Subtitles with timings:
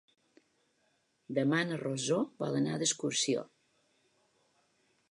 [1.39, 3.45] Demà na Rosó vol anar d'excursió.